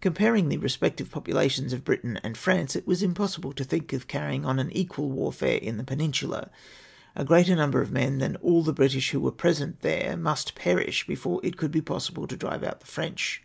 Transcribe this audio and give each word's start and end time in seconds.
Comparing 0.00 0.48
the 0.48 0.58
respective 0.58 1.10
populations 1.10 1.72
of 1.72 1.82
Britain 1.82 2.16
and 2.22 2.36
France, 2.36 2.76
it 2.76 2.86
was 2.86 3.02
impossible 3.02 3.52
to 3.52 3.64
think 3.64 3.92
of 3.92 4.06
carrying 4.06 4.44
on 4.46 4.60
an 4.60 4.70
equal 4.70 5.10
warfixre 5.10 5.58
in 5.60 5.78
the 5.78 5.82
Peninsula. 5.82 6.48
A 7.16 7.24
greater 7.24 7.56
number 7.56 7.82
of 7.82 7.90
men 7.90 8.18
than 8.18 8.36
all 8.36 8.62
the 8.62 8.72
British 8.72 9.10
who 9.10 9.18
were 9.18 9.32
at 9.32 9.36
present 9.36 9.80
there, 9.80 10.16
must 10.16 10.54
perish 10.54 11.08
before 11.08 11.40
it 11.42 11.56
could 11.56 11.72
be 11.72 11.80
possible 11.82 12.28
to 12.28 12.36
drive 12.36 12.62
out 12.62 12.78
the 12.78 12.86
French. 12.86 13.42